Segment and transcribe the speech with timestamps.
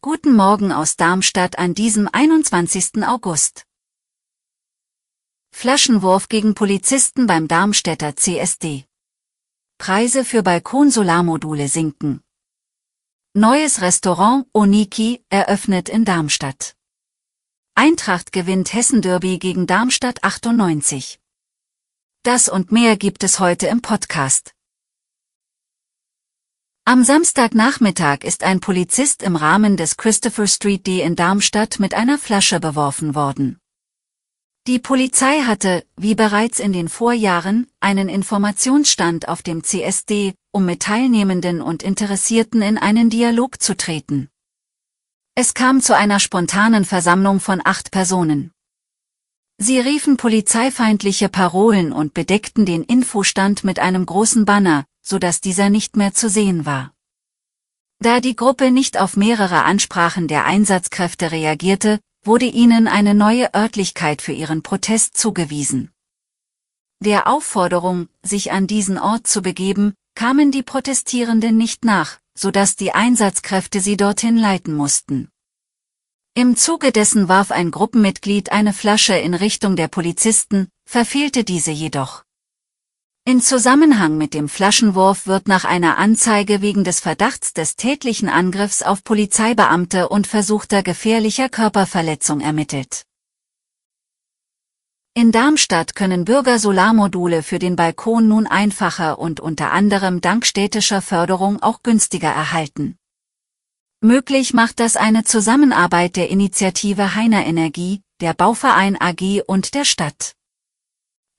[0.00, 3.06] Guten Morgen aus Darmstadt an diesem 21.
[3.06, 3.66] August.
[5.54, 8.86] Flaschenwurf gegen Polizisten beim Darmstädter CSD.
[9.76, 12.22] Preise für Balkonsolarmodule sinken.
[13.34, 16.74] Neues Restaurant Oniki eröffnet in Darmstadt.
[17.74, 21.20] Eintracht gewinnt Hessen-Derby gegen Darmstadt 98.
[22.22, 24.54] Das und mehr gibt es heute im Podcast.
[26.84, 32.18] Am Samstagnachmittag ist ein Polizist im Rahmen des Christopher Street Day in Darmstadt mit einer
[32.18, 33.60] Flasche beworfen worden.
[34.66, 40.82] Die Polizei hatte, wie bereits in den Vorjahren, einen Informationsstand auf dem CSD, um mit
[40.82, 44.28] Teilnehmenden und Interessierten in einen Dialog zu treten.
[45.36, 48.50] Es kam zu einer spontanen Versammlung von acht Personen.
[49.56, 55.68] Sie riefen polizeifeindliche Parolen und bedeckten den Infostand mit einem großen Banner, so dass dieser
[55.68, 56.94] nicht mehr zu sehen war.
[57.98, 64.22] Da die Gruppe nicht auf mehrere Ansprachen der Einsatzkräfte reagierte, wurde ihnen eine neue Örtlichkeit
[64.22, 65.90] für ihren Protest zugewiesen.
[67.00, 72.76] Der Aufforderung, sich an diesen Ort zu begeben, kamen die Protestierenden nicht nach, so dass
[72.76, 75.28] die Einsatzkräfte sie dorthin leiten mussten.
[76.34, 82.24] Im Zuge dessen warf ein Gruppenmitglied eine Flasche in Richtung der Polizisten, verfehlte diese jedoch.
[83.24, 88.82] In Zusammenhang mit dem Flaschenwurf wird nach einer Anzeige wegen des Verdachts des tätlichen Angriffs
[88.82, 93.04] auf Polizeibeamte und versuchter gefährlicher Körperverletzung ermittelt.
[95.14, 101.00] In Darmstadt können Bürger Solarmodule für den Balkon nun einfacher und unter anderem dank städtischer
[101.00, 102.96] Förderung auch günstiger erhalten.
[104.00, 110.34] Möglich macht das eine Zusammenarbeit der Initiative Heiner Energie, der Bauverein AG und der Stadt.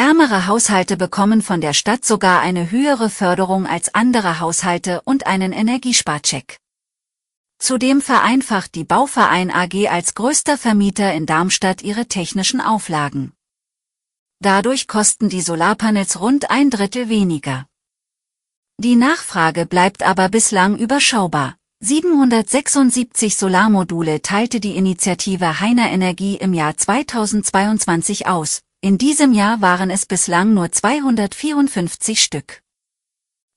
[0.00, 5.52] Ärmere Haushalte bekommen von der Stadt sogar eine höhere Förderung als andere Haushalte und einen
[5.52, 6.56] Energiesparcheck.
[7.58, 13.34] Zudem vereinfacht die Bauverein AG als größter Vermieter in Darmstadt ihre technischen Auflagen.
[14.38, 17.66] Dadurch kosten die Solarpanels rund ein Drittel weniger.
[18.78, 21.56] Die Nachfrage bleibt aber bislang überschaubar.
[21.80, 29.90] 776 Solarmodule teilte die Initiative Heiner Energie im Jahr 2022 aus, in diesem Jahr waren
[29.90, 32.62] es bislang nur 254 Stück.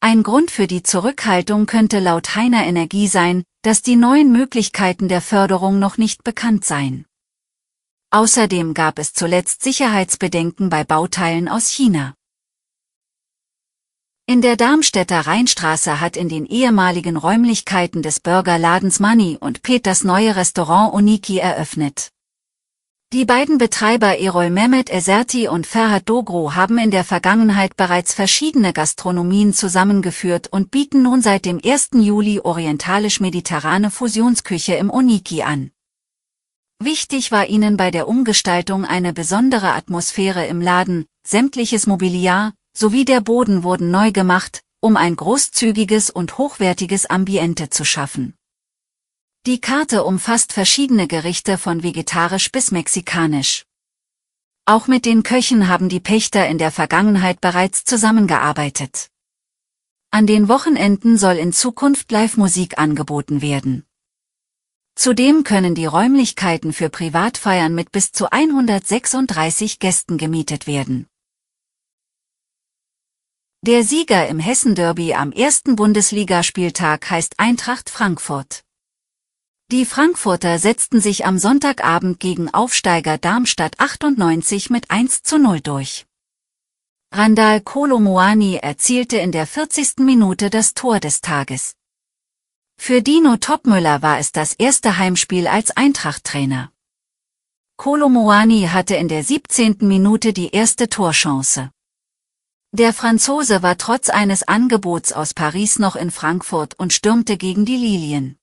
[0.00, 5.20] Ein Grund für die Zurückhaltung könnte laut Heiner Energie sein, dass die neuen Möglichkeiten der
[5.20, 7.04] Förderung noch nicht bekannt seien.
[8.10, 12.14] Außerdem gab es zuletzt Sicherheitsbedenken bei Bauteilen aus China.
[14.26, 20.36] In der Darmstädter Rheinstraße hat in den ehemaligen Räumlichkeiten des Burgerladens Money und Peters neue
[20.36, 22.12] Restaurant Uniki eröffnet.
[23.14, 28.74] Die beiden Betreiber Erol Mehmet Eserti und Ferhat Dogro haben in der Vergangenheit bereits verschiedene
[28.74, 31.92] Gastronomien zusammengeführt und bieten nun seit dem 1.
[31.94, 35.70] Juli orientalisch-mediterrane Fusionsküche im Oniki an.
[36.80, 43.22] Wichtig war ihnen bei der Umgestaltung eine besondere Atmosphäre im Laden, sämtliches Mobiliar sowie der
[43.22, 48.34] Boden wurden neu gemacht, um ein großzügiges und hochwertiges Ambiente zu schaffen.
[49.48, 53.64] Die Karte umfasst verschiedene Gerichte von vegetarisch bis mexikanisch.
[54.66, 59.08] Auch mit den Köchen haben die Pächter in der Vergangenheit bereits zusammengearbeitet.
[60.10, 63.86] An den Wochenenden soll in Zukunft Live-Musik angeboten werden.
[64.94, 71.06] Zudem können die Räumlichkeiten für Privatfeiern mit bis zu 136 Gästen gemietet werden.
[73.62, 78.67] Der Sieger im Hessen-Derby am ersten Bundesligaspieltag heißt Eintracht Frankfurt.
[79.70, 86.06] Die Frankfurter setzten sich am Sonntagabend gegen Aufsteiger Darmstadt 98 mit 1 zu 0 durch.
[87.12, 89.98] Randall Kolomoani erzielte in der 40.
[89.98, 91.74] Minute das Tor des Tages.
[92.80, 96.72] Für Dino Topmüller war es das erste Heimspiel als Eintracht-Trainer.
[97.76, 99.76] Kolomoani hatte in der 17.
[99.82, 101.70] Minute die erste Torchance.
[102.72, 107.76] Der Franzose war trotz eines Angebots aus Paris noch in Frankfurt und stürmte gegen die
[107.76, 108.37] Lilien.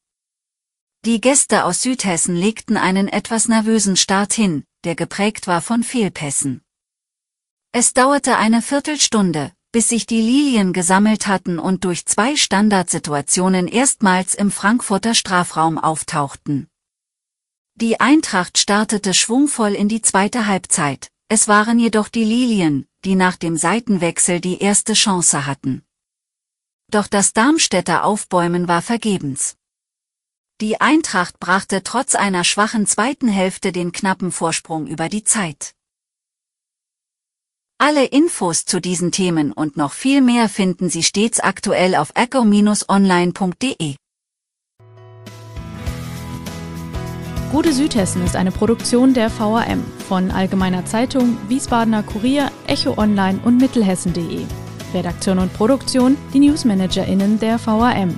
[1.06, 6.64] Die Gäste aus Südhessen legten einen etwas nervösen Start hin, der geprägt war von Fehlpässen.
[7.72, 14.34] Es dauerte eine Viertelstunde, bis sich die Lilien gesammelt hatten und durch zwei Standardsituationen erstmals
[14.34, 16.70] im Frankfurter Strafraum auftauchten.
[17.76, 23.36] Die Eintracht startete schwungvoll in die zweite Halbzeit, es waren jedoch die Lilien, die nach
[23.36, 25.84] dem Seitenwechsel die erste Chance hatten.
[26.90, 29.56] Doch das Darmstädter Aufbäumen war vergebens.
[30.62, 35.74] Die Eintracht brachte trotz einer schwachen zweiten Hälfte den knappen Vorsprung über die Zeit.
[37.78, 43.96] Alle Infos zu diesen Themen und noch viel mehr finden Sie stets aktuell auf echo-online.de.
[47.52, 53.58] Gute Südhessen ist eine Produktion der VRM von Allgemeiner Zeitung, Wiesbadener Kurier, Echo Online und
[53.58, 54.46] Mittelhessen.de.
[54.94, 58.18] Redaktion und Produktion die NewsmanagerInnen der VRM.